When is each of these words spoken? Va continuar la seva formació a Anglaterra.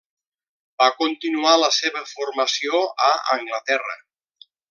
Va 0.83 0.87
continuar 1.01 1.51
la 1.63 1.69
seva 1.81 2.03
formació 2.13 2.81
a 3.09 3.11
Anglaterra. 3.37 3.99